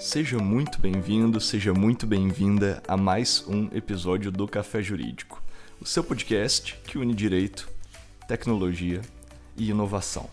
[0.00, 5.42] Seja muito bem-vindo, seja muito bem-vinda a mais um episódio do Café Jurídico,
[5.80, 7.68] o seu podcast que une direito,
[8.28, 9.02] tecnologia
[9.56, 10.30] e inovação.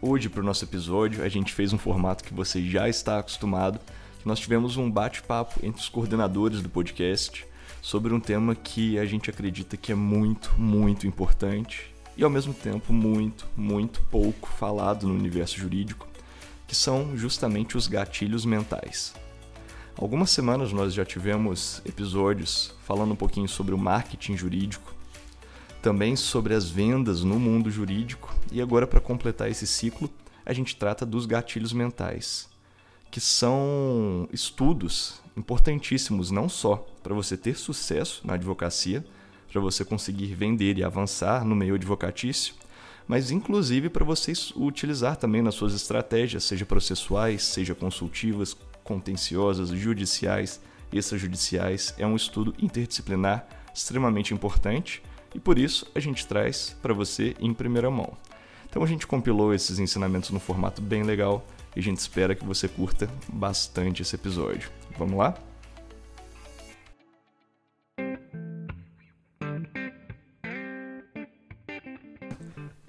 [0.00, 3.78] Hoje, para o nosso episódio, a gente fez um formato que você já está acostumado,
[4.24, 7.46] nós tivemos um bate-papo entre os coordenadores do podcast
[7.80, 12.52] sobre um tema que a gente acredita que é muito, muito importante e ao mesmo
[12.52, 16.11] tempo muito, muito pouco falado no universo jurídico,
[16.72, 19.12] que são justamente os gatilhos mentais.
[19.94, 24.94] Algumas semanas nós já tivemos episódios falando um pouquinho sobre o marketing jurídico,
[25.82, 30.08] também sobre as vendas no mundo jurídico, e agora para completar esse ciclo,
[30.46, 32.48] a gente trata dos gatilhos mentais,
[33.10, 39.04] que são estudos importantíssimos não só para você ter sucesso na advocacia,
[39.52, 42.54] para você conseguir vender e avançar no meio advocatício,
[43.06, 50.60] mas inclusive para vocês utilizar também nas suas estratégias, seja processuais, seja consultivas, contenciosas, judiciais,
[50.92, 51.94] extrajudiciais.
[51.98, 55.02] É um estudo interdisciplinar extremamente importante
[55.34, 58.16] e por isso a gente traz para você em primeira mão.
[58.68, 62.44] Então a gente compilou esses ensinamentos no formato bem legal e a gente espera que
[62.44, 64.70] você curta bastante esse episódio.
[64.96, 65.51] Vamos lá?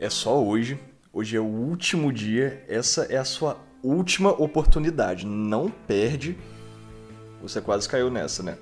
[0.03, 0.77] É só hoje.
[1.13, 2.61] Hoje é o último dia.
[2.67, 5.25] Essa é a sua última oportunidade.
[5.25, 6.37] Não perde.
[7.41, 8.57] Você quase caiu nessa, né?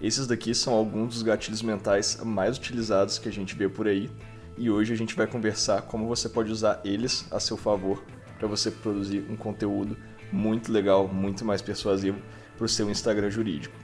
[0.00, 4.10] Esses daqui são alguns dos gatilhos mentais mais utilizados que a gente vê por aí.
[4.56, 8.02] E hoje a gente vai conversar como você pode usar eles a seu favor
[8.38, 9.98] para você produzir um conteúdo
[10.32, 12.18] muito legal, muito mais persuasivo
[12.56, 13.76] para o seu Instagram jurídico.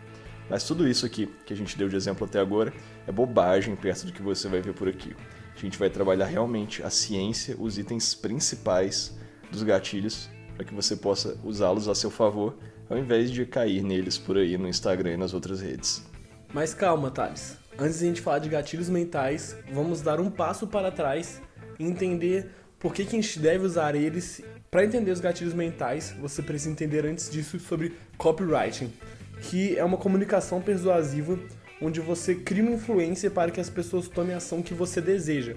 [0.49, 2.73] Mas tudo isso aqui que a gente deu de exemplo até agora
[3.07, 5.15] é bobagem perto do que você vai ver por aqui.
[5.57, 9.17] A gente vai trabalhar realmente a ciência, os itens principais
[9.51, 12.57] dos gatilhos, para que você possa usá-los a seu favor,
[12.91, 16.05] ao invés de cair neles por aí no Instagram e nas outras redes.
[16.53, 17.57] Mas calma, Thales.
[17.79, 21.41] Antes de a gente falar de gatilhos mentais, vamos dar um passo para trás
[21.79, 26.15] e entender por que, que a gente deve usar eles para entender os gatilhos mentais,
[26.21, 28.93] você precisa entender antes disso sobre copywriting,
[29.43, 31.39] que é uma comunicação persuasiva
[31.81, 35.57] onde você cria uma influência para que as pessoas tomem a ação que você deseja.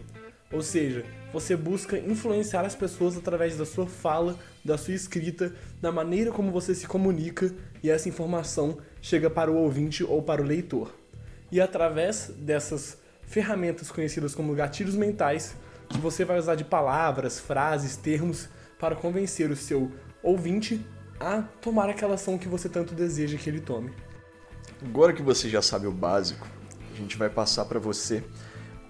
[0.51, 5.91] Ou seja, você busca influenciar as pessoas através da sua fala, da sua escrita, da
[5.91, 7.53] maneira como você se comunica
[7.83, 10.93] e essa informação chega para o ouvinte ou para o leitor.
[11.51, 15.55] E através dessas ferramentas conhecidas como gatilhos mentais,
[15.87, 19.91] que você vai usar de palavras, frases, termos para convencer o seu
[20.23, 20.83] ouvinte
[21.19, 23.91] a tomar aquela ação que você tanto deseja que ele tome.
[24.81, 26.47] Agora que você já sabe o básico,
[26.93, 28.23] a gente vai passar para você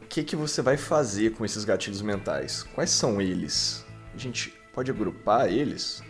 [0.04, 2.64] o que, que você vai fazer com esses gatilhos mentais.
[2.76, 3.84] Quais são eles?
[4.14, 6.04] A gente pode agrupar eles?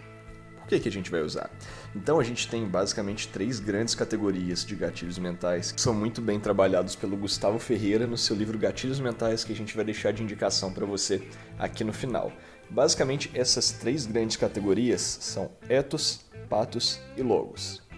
[0.58, 1.50] Por que, que a gente vai usar?
[1.96, 6.40] Então a gente tem basicamente três grandes categorias de gatilhos mentais que são muito bem
[6.40, 10.22] trabalhados pelo Gustavo Ferreira no seu livro Gatilhos Mentais que a gente vai deixar de
[10.22, 11.26] indicação para você
[11.58, 12.32] aqui no final.
[12.70, 16.20] Basicamente, essas três grandes categorias são ethos,
[16.50, 17.89] patos e logos.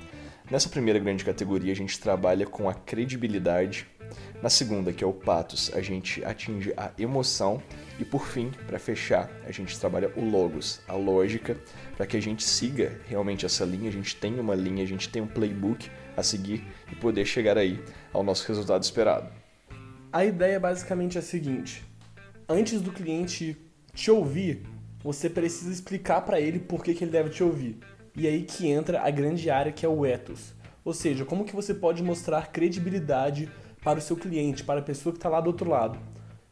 [0.52, 3.88] Nessa primeira grande categoria, a gente trabalha com a credibilidade.
[4.44, 7.64] Na segunda, que é o patos, a gente atinge a emoção.
[7.98, 11.56] E por fim, para fechar, a gente trabalha o logos, a lógica,
[11.96, 15.08] para que a gente siga realmente essa linha, a gente tenha uma linha, a gente
[15.08, 17.82] tenha um playbook a seguir e poder chegar aí
[18.12, 19.32] ao nosso resultado esperado.
[20.12, 21.82] A ideia basicamente é a seguinte:
[22.50, 23.56] antes do cliente
[23.94, 24.64] te ouvir,
[25.02, 27.80] você precisa explicar para ele por que, que ele deve te ouvir.
[28.16, 30.54] E aí que entra a grande área que é o ethos.
[30.84, 33.50] Ou seja, como que você pode mostrar credibilidade
[33.84, 35.98] para o seu cliente, para a pessoa que está lá do outro lado.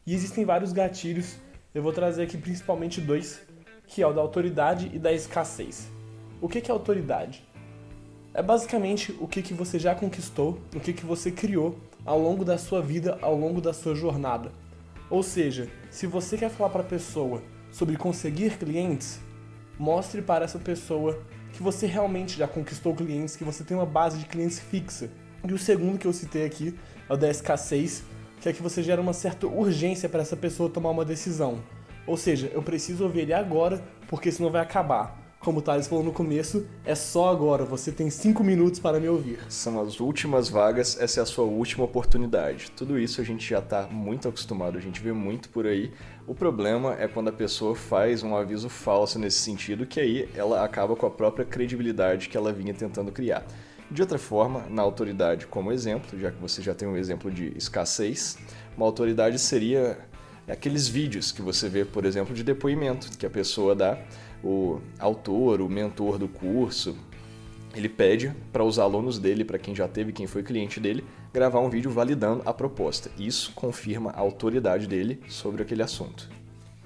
[0.06, 1.36] E existem vários gatilhos,
[1.74, 3.40] eu vou trazer aqui principalmente dois,
[3.86, 5.88] que é o da autoridade e da escassez.
[6.40, 7.46] O que, é autoridade?
[8.32, 12.44] É basicamente o que, que você já conquistou, o que, que você criou ao longo
[12.44, 14.50] da sua vida, ao longo da sua jornada.
[15.08, 19.20] Ou seja, se você quer falar para a pessoa sobre conseguir clientes,
[19.78, 21.20] mostre para essa pessoa
[21.52, 25.10] que você realmente já conquistou clientes, que você tem uma base de clientes fixa.
[25.46, 26.74] E o segundo que eu citei aqui
[27.08, 28.02] é o da escassez,
[28.40, 31.62] que é que você gera uma certa urgência para essa pessoa tomar uma decisão.
[32.06, 36.04] Ou seja, eu preciso ouvir ele agora, porque senão vai acabar como o Thales falou
[36.04, 39.38] no começo, é só agora, você tem cinco minutos para me ouvir.
[39.48, 42.70] São as últimas vagas, essa é a sua última oportunidade.
[42.72, 45.90] Tudo isso a gente já está muito acostumado, a gente vê muito por aí.
[46.26, 50.62] O problema é quando a pessoa faz um aviso falso nesse sentido, que aí ela
[50.62, 53.42] acaba com a própria credibilidade que ela vinha tentando criar.
[53.90, 57.56] De outra forma, na autoridade, como exemplo, já que você já tem um exemplo de
[57.56, 58.36] escassez,
[58.76, 59.98] uma autoridade seria
[60.46, 63.98] aqueles vídeos que você vê, por exemplo, de depoimento que a pessoa dá
[64.42, 66.96] o autor, o mentor do curso,
[67.74, 71.60] ele pede para os alunos dele, para quem já teve, quem foi cliente dele, gravar
[71.60, 73.10] um vídeo validando a proposta.
[73.18, 76.28] Isso confirma a autoridade dele sobre aquele assunto.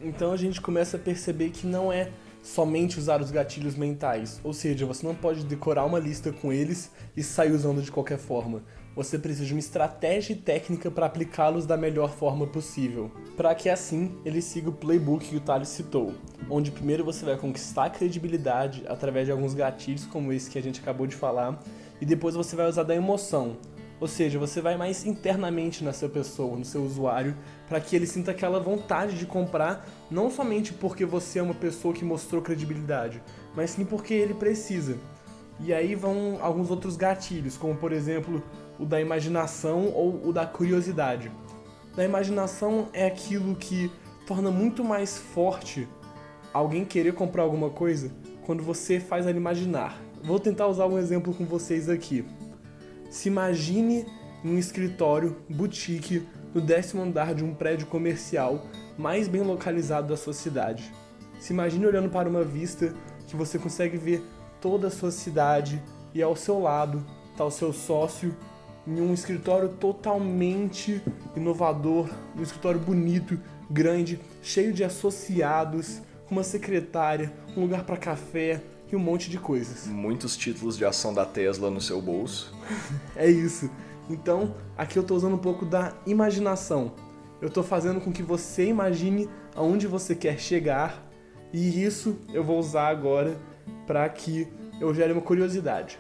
[0.03, 2.11] Então a gente começa a perceber que não é
[2.43, 6.91] somente usar os gatilhos mentais, ou seja, você não pode decorar uma lista com eles
[7.17, 8.63] e sair usando de qualquer forma.
[8.97, 13.69] Você precisa de uma estratégia e técnica para aplicá-los da melhor forma possível, para que
[13.69, 16.15] assim ele siga o playbook que o Thales citou,
[16.49, 20.63] onde primeiro você vai conquistar a credibilidade através de alguns gatilhos como esse que a
[20.63, 21.61] gente acabou de falar,
[22.01, 23.57] e depois você vai usar da emoção,
[24.01, 27.37] ou seja, você vai mais internamente na sua pessoa, no seu usuário,
[27.69, 31.93] para que ele sinta aquela vontade de comprar, não somente porque você é uma pessoa
[31.93, 33.21] que mostrou credibilidade,
[33.57, 34.97] mas sim porque ele precisa.
[35.61, 38.43] E aí vão alguns outros gatilhos, como por exemplo
[38.79, 41.31] o da imaginação ou o da curiosidade.
[41.97, 43.91] Da imaginação é aquilo que
[44.27, 45.89] torna muito mais forte
[46.53, 48.13] alguém querer comprar alguma coisa
[48.47, 50.01] quando você faz ela imaginar.
[50.23, 52.25] Vou tentar usar um exemplo com vocês aqui.
[53.11, 54.07] Se imagine
[54.45, 58.67] um escritório boutique no décimo andar de um prédio comercial
[58.97, 60.93] mais bem localizado da sua cidade.
[61.41, 62.95] Se imagine olhando para uma vista
[63.27, 64.23] que você consegue ver
[64.61, 65.83] toda a sua cidade
[66.15, 68.35] e ao seu lado está o seu sócio
[68.87, 71.03] em um escritório totalmente
[71.35, 73.39] inovador, um escritório bonito,
[73.71, 78.61] grande, cheio de associados, com uma secretária, um lugar para café,
[78.91, 79.87] e um monte de coisas.
[79.87, 82.55] Muitos títulos de ação da Tesla no seu bolso.
[83.17, 83.71] é isso.
[84.09, 86.93] Então, aqui eu estou usando um pouco da imaginação.
[87.41, 91.05] Eu estou fazendo com que você imagine aonde você quer chegar
[91.53, 93.37] e isso eu vou usar agora
[93.87, 94.49] para que
[94.81, 95.99] eu gere uma curiosidade.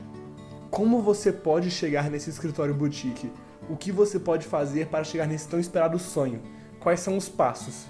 [0.74, 3.30] Como você pode chegar nesse escritório boutique?
[3.70, 6.42] O que você pode fazer para chegar nesse tão esperado sonho?
[6.80, 7.86] Quais são os passos?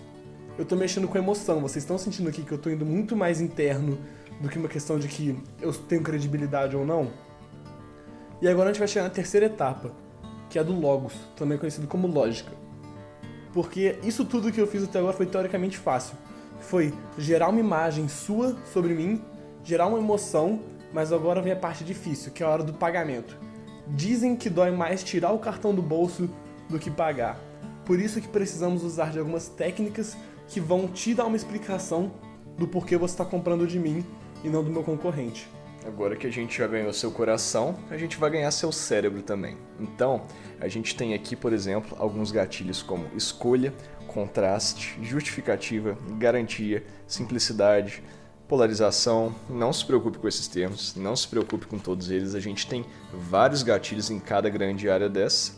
[0.59, 3.41] Eu estou mexendo com emoção, vocês estão sentindo aqui que eu estou indo muito mais
[3.41, 3.99] interno
[4.39, 7.11] do que uma questão de que eu tenho credibilidade ou não.
[8.43, 9.91] E agora a gente vai chegar na terceira etapa,
[10.51, 12.53] que é a do Logos, também conhecido como lógica.
[13.55, 16.19] Porque isso tudo que eu fiz até agora foi teoricamente fácil.
[16.61, 19.23] Foi gerar uma imagem sua sobre mim,
[19.65, 20.61] gerar uma emoção,
[20.95, 23.37] mas agora vem a parte difícil, que é a hora do pagamento.
[23.89, 26.31] Dizem que dói mais tirar o cartão do bolso
[26.71, 27.39] do que pagar.
[27.85, 32.13] Por isso que precisamos usar de algumas técnicas que vão te dar uma explicação
[32.57, 34.07] do porquê você está comprando de mim
[34.45, 35.49] e não do meu concorrente.
[35.85, 39.59] Agora que a gente já ganhou seu coração, a gente vai ganhar seu cérebro também.
[39.81, 40.23] Então,
[40.61, 43.75] a gente tem aqui, por exemplo, alguns gatilhos como escolha,
[44.07, 48.03] contraste, justificativa, garantia, simplicidade,
[48.49, 49.35] polarização.
[49.49, 52.35] Não se preocupe com esses termos, não se preocupe com todos eles.
[52.35, 55.53] A gente tem vários gatilhos em cada grande área dessa,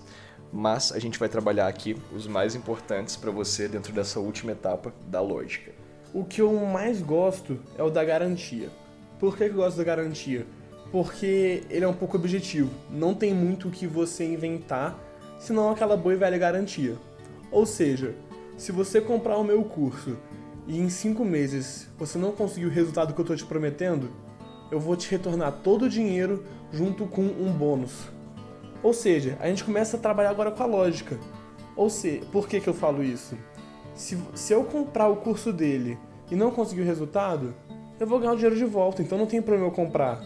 [0.52, 4.92] mas a gente vai trabalhar aqui os mais importantes para você dentro dessa última etapa
[5.08, 5.72] da lógica.
[6.14, 8.70] O que eu mais gosto é o da garantia.
[9.18, 10.46] Por que eu gosto da garantia?
[10.92, 12.70] Porque ele é um pouco objetivo.
[12.90, 14.98] Não tem muito o que você inventar,
[15.38, 16.96] senão aquela boa e velha garantia.
[17.50, 18.14] Ou seja,
[18.56, 20.16] se você comprar o meu curso
[20.66, 24.10] e em 5 meses você não conseguir o resultado que eu estou te prometendo,
[24.70, 28.08] eu vou te retornar todo o dinheiro junto com um bônus.
[28.82, 31.18] Ou seja, a gente começa a trabalhar agora com a lógica.
[31.76, 33.36] Ou seja, por que, que eu falo isso?
[33.94, 35.98] Se, se eu comprar o curso dele
[36.30, 37.54] e não conseguir o resultado,
[37.98, 40.22] eu vou ganhar o dinheiro de volta, então não tem problema eu comprar.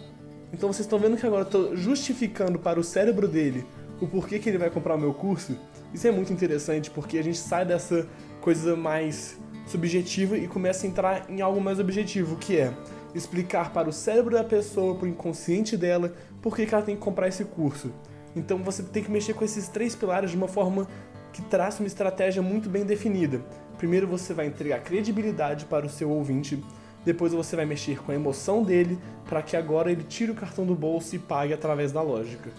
[0.52, 3.64] Então vocês estão vendo que agora eu estou justificando para o cérebro dele
[4.00, 5.56] o porquê que ele vai comprar o meu curso.
[5.92, 8.08] Isso é muito interessante porque a gente sai dessa
[8.40, 9.38] coisa mais
[9.70, 12.72] subjetiva e começa a entrar em algo mais objetivo, que é
[13.14, 16.12] explicar para o cérebro da pessoa, para o inconsciente dela,
[16.42, 17.92] por que, que ela tem que comprar esse curso.
[18.34, 20.88] Então você tem que mexer com esses três pilares de uma forma
[21.32, 23.40] que traça uma estratégia muito bem definida.
[23.78, 26.62] Primeiro você vai entregar credibilidade para o seu ouvinte,
[27.04, 28.98] depois você vai mexer com a emoção dele
[29.28, 32.50] para que agora ele tire o cartão do bolso e pague através da lógica.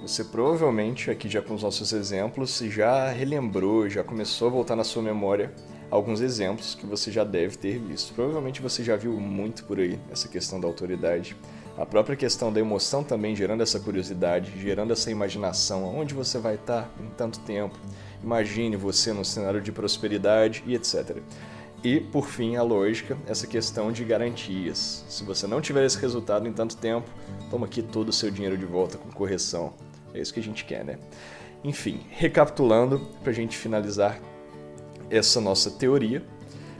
[0.00, 4.84] Você provavelmente, aqui já com os nossos exemplos, já relembrou, já começou a voltar na
[4.84, 5.52] sua memória
[5.94, 8.12] alguns exemplos que você já deve ter visto.
[8.14, 11.36] Provavelmente você já viu muito por aí essa questão da autoridade.
[11.78, 16.56] A própria questão da emoção também gerando essa curiosidade, gerando essa imaginação, onde você vai
[16.56, 17.78] estar em tanto tempo.
[18.20, 21.18] Imagine você num cenário de prosperidade e etc.
[21.84, 25.04] E, por fim, a lógica, essa questão de garantias.
[25.08, 27.08] Se você não tiver esse resultado em tanto tempo,
[27.50, 29.74] toma aqui todo o seu dinheiro de volta com correção.
[30.12, 30.98] É isso que a gente quer, né?
[31.62, 34.18] Enfim, recapitulando, para a gente finalizar
[35.14, 36.22] essa nossa teoria,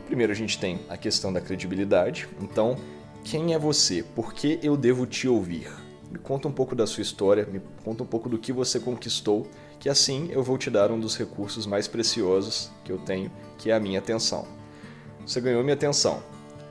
[0.06, 2.28] primeiro a gente tem a questão da credibilidade.
[2.40, 2.76] Então,
[3.22, 4.02] quem é você?
[4.02, 5.70] Por que eu devo te ouvir?
[6.10, 9.46] Me conta um pouco da sua história, me conta um pouco do que você conquistou,
[9.78, 13.70] que assim eu vou te dar um dos recursos mais preciosos que eu tenho, que
[13.70, 14.46] é a minha atenção.
[15.26, 16.22] Você ganhou minha atenção.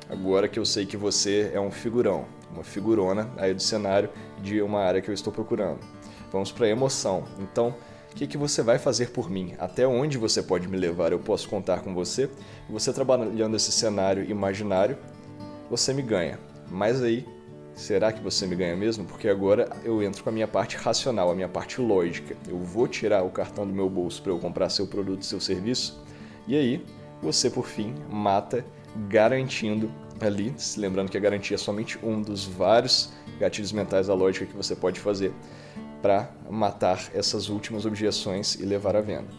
[0.09, 4.09] agora que eu sei que você é um figurão, uma figurona aí do cenário
[4.41, 5.79] de uma área que eu estou procurando.
[6.31, 7.23] Vamos para a emoção.
[7.39, 7.75] Então,
[8.13, 9.55] o que, que você vai fazer por mim?
[9.57, 11.11] Até onde você pode me levar?
[11.11, 12.29] Eu posso contar com você?
[12.69, 14.95] Você trabalhando esse cenário imaginário,
[15.67, 16.39] você me ganha.
[16.69, 17.25] Mas aí,
[17.73, 19.03] será que você me ganha mesmo?
[19.03, 22.37] Porque agora eu entro com a minha parte racional, a minha parte lógica.
[22.47, 25.99] Eu vou tirar o cartão do meu bolso para eu comprar seu produto, seu serviço?
[26.47, 26.85] E aí,
[27.19, 28.63] você por fim mata
[29.09, 29.91] garantindo
[30.21, 34.55] ali, lembrando que a garantia é somente um dos vários gatilhos mentais da lógica que
[34.55, 35.33] você pode fazer
[36.03, 39.29] para matar essas últimas objeções e levar à venda.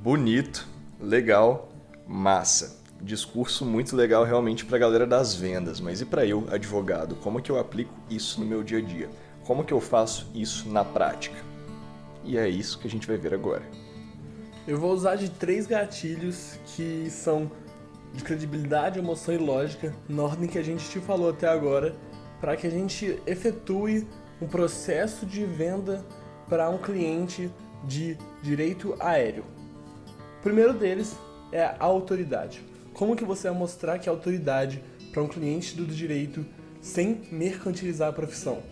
[0.00, 0.68] Bonito,
[1.00, 1.68] legal,
[2.06, 2.78] massa.
[3.02, 7.42] Discurso muito legal realmente para a galera das vendas, mas e para eu, advogado, como
[7.42, 9.10] que eu aplico isso no meu dia a dia?
[9.44, 11.36] Como que eu faço isso na prática?
[12.24, 13.62] E é isso que a gente vai ver agora.
[14.66, 17.50] Eu vou usar de três gatilhos que são
[18.14, 21.96] de credibilidade, emoção e lógica, na ordem que a gente te falou até agora,
[22.40, 24.06] para que a gente efetue
[24.40, 26.04] um processo de venda
[26.48, 27.50] para um cliente
[27.84, 29.44] de direito aéreo.
[30.38, 31.16] O primeiro deles
[31.52, 32.62] é a autoridade.
[32.94, 36.44] Como que você vai mostrar que é autoridade para um cliente do direito
[36.80, 38.62] sem mercantilizar a profissão?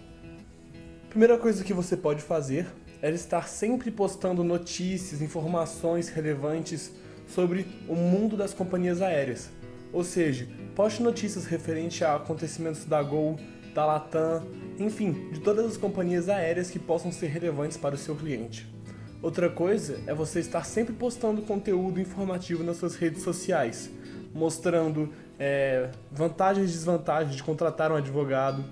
[1.09, 2.67] Primeira coisa que você pode fazer
[3.03, 6.93] é estar sempre postando notícias, informações relevantes
[7.27, 9.51] sobre o mundo das companhias aéreas.
[9.93, 13.39] Ou seja, poste notícias referentes a acontecimentos da Gol,
[13.77, 14.43] da Latam,
[14.79, 18.67] enfim, de todas as companhias aéreas que possam ser relevantes para o seu cliente.
[19.21, 23.91] Outra coisa é você estar sempre postando conteúdo informativo nas suas redes sociais,
[24.35, 28.65] mostrando é, vantagens e desvantagens de contratar um advogado,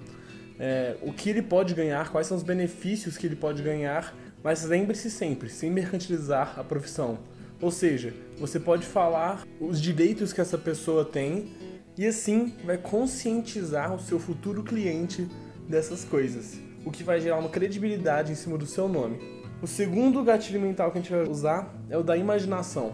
[0.59, 4.65] é, o que ele pode ganhar, quais são os benefícios que ele pode ganhar, mas
[4.65, 7.19] lembre-se sempre, sem mercantilizar a profissão.
[7.61, 11.53] Ou seja, você pode falar os direitos que essa pessoa tem
[11.97, 15.29] e assim vai conscientizar o seu futuro cliente
[15.69, 19.19] dessas coisas, o que vai gerar uma credibilidade em cima do seu nome.
[19.63, 22.93] O segundo gatilho mental que a gente vai usar é o da imaginação.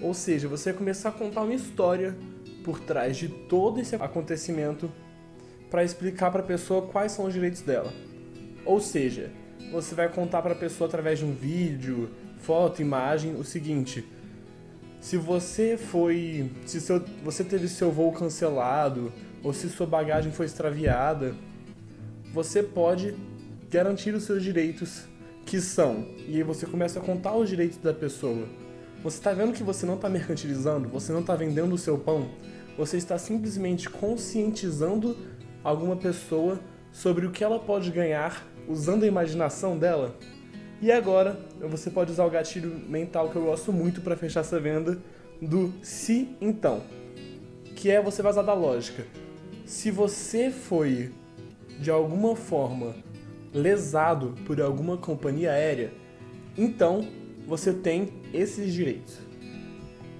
[0.00, 2.16] Ou seja, você vai começar a contar uma história
[2.64, 4.90] por trás de todo esse acontecimento
[5.70, 7.92] para explicar para a pessoa quais são os direitos dela.
[8.64, 9.30] Ou seja,
[9.70, 14.04] você vai contar para a pessoa através de um vídeo, foto, imagem, o seguinte:
[15.00, 19.12] se você foi, se seu, você teve seu voo cancelado
[19.42, 21.34] ou se sua bagagem foi extraviada,
[22.32, 23.14] você pode
[23.70, 25.04] garantir os seus direitos
[25.46, 26.06] que são.
[26.26, 28.46] E aí você começa a contar os direitos da pessoa.
[29.02, 32.28] Você está vendo que você não está mercantilizando, você não está vendendo o seu pão,
[32.76, 35.16] você está simplesmente conscientizando
[35.62, 36.60] alguma pessoa
[36.92, 40.14] sobre o que ela pode ganhar usando a imaginação dela.
[40.80, 44.60] E agora você pode usar o gatilho mental que eu gosto muito para fechar essa
[44.60, 44.98] venda
[45.42, 46.82] do se então,
[47.74, 49.04] que é você vazar da lógica.
[49.66, 51.12] Se você foi
[51.80, 52.94] de alguma forma
[53.52, 55.92] lesado por alguma companhia aérea,
[56.56, 57.08] então
[57.46, 59.18] você tem esses direitos.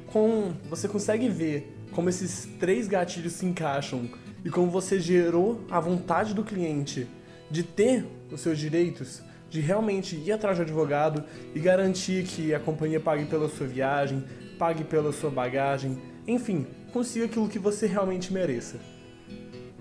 [0.09, 4.09] Com você consegue ver como esses três gatilhos se encaixam
[4.45, 7.07] e como você gerou a vontade do cliente
[7.51, 11.25] de ter os seus direitos, de realmente ir atrás do advogado
[11.55, 14.25] e garantir que a companhia pague pela sua viagem,
[14.59, 18.79] pague pela sua bagagem, enfim, consiga aquilo que você realmente mereça.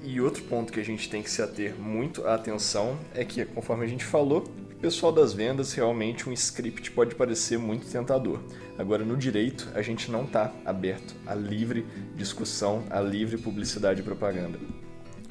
[0.03, 3.43] E outro ponto que a gente tem que se ater muito à atenção é que,
[3.43, 8.39] conforme a gente falou, o pessoal das vendas realmente um script pode parecer muito tentador.
[8.77, 14.03] Agora, no direito, a gente não está aberto à livre discussão, à livre publicidade e
[14.03, 14.59] propaganda.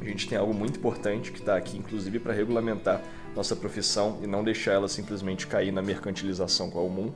[0.00, 3.02] A gente tem algo muito importante que está aqui, inclusive, para regulamentar
[3.34, 7.12] nossa profissão e não deixar ela simplesmente cair na mercantilização comum.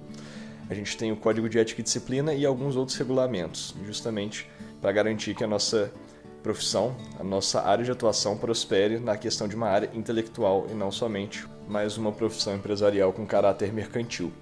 [0.69, 4.49] A gente tem o Código de Ética e Disciplina e alguns outros regulamentos, justamente
[4.81, 5.93] para garantir que a nossa
[6.43, 10.91] profissão, a nossa área de atuação prospere na questão de uma área intelectual e não
[10.91, 14.33] somente mais uma profissão empresarial com caráter mercantil.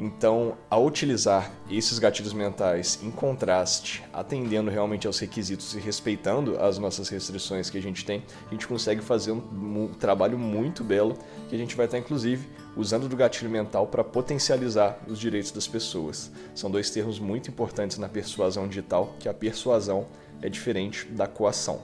[0.00, 6.78] Então, ao utilizar esses gatilhos mentais em contraste, atendendo realmente aos requisitos e respeitando as
[6.78, 11.54] nossas restrições que a gente tem, a gente consegue fazer um, trabalho muito belo que
[11.56, 16.30] a gente vai estar, inclusive, usando do gatilho mental para potencializar os direitos das pessoas.
[16.54, 20.06] São dois termos muito importantes na persuasão digital, que a persuasão
[20.40, 21.80] é diferente da coação.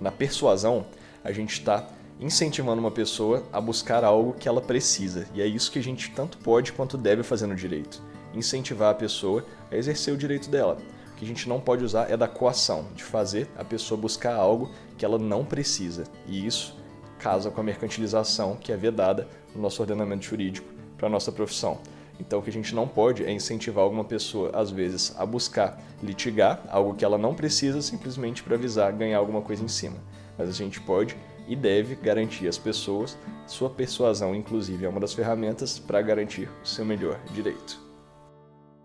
[0.00, 0.84] Na persuasão,
[1.22, 1.86] a gente está
[2.20, 5.26] incentivando uma pessoa a buscar algo que ela precisa.
[5.34, 8.02] E é isso que a gente tanto pode quanto deve fazer no direito.
[8.34, 10.78] Incentivar a pessoa a exercer o direito dela.
[11.12, 14.34] O que a gente não pode usar é da coação, de fazer a pessoa buscar
[14.34, 16.04] algo que ela não precisa.
[16.26, 16.76] E isso
[17.18, 21.78] casa com a mercantilização que é vedada no nosso ordenamento jurídico para a nossa profissão.
[22.18, 25.78] Então, o que a gente não pode é incentivar alguma pessoa, às vezes, a buscar
[26.02, 29.96] litigar algo que ela não precisa simplesmente para avisar ganhar alguma coisa em cima.
[30.38, 35.14] Mas a gente pode e deve garantir às pessoas, sua persuasão, inclusive, é uma das
[35.14, 37.85] ferramentas para garantir o seu melhor direito.